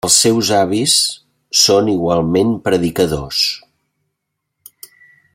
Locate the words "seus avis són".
0.21-1.91